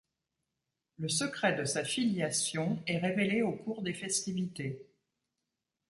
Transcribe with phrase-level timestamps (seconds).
[0.97, 4.83] Le secret de sa filiation est révélé au cours des festivités.